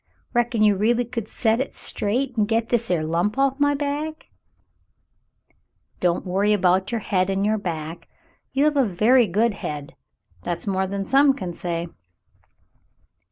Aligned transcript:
^ 0.01 0.03
Reckon 0.33 0.63
you 0.63 0.75
r'aly 0.75 1.05
could 1.11 1.27
set 1.27 1.59
hit 1.59 1.75
straight 1.75 2.33
an' 2.35 2.45
get 2.45 2.69
this 2.69 2.89
'er 2.89 3.03
lump 3.03 3.37
off'n 3.37 3.57
my 3.61 3.75
back 3.75 4.29
V 5.49 5.55
"Don't 5.99 6.25
worry 6.25 6.53
about 6.53 6.91
your 6.91 7.01
head 7.01 7.29
and 7.29 7.45
your 7.45 7.59
back. 7.59 8.07
You 8.51 8.63
have 8.63 8.77
a 8.77 8.83
very 8.87 9.27
good 9.27 9.53
head. 9.53 9.95
That's 10.41 10.65
more 10.65 10.87
than 10.87 11.05
some 11.05 11.35
can 11.35 11.53
say.' 11.53 11.85